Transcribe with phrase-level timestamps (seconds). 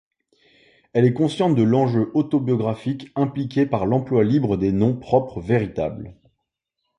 [0.93, 6.15] Elle est consciente de l'enjeu autobiographique impliqué par l'emploi libre des noms propres véritables.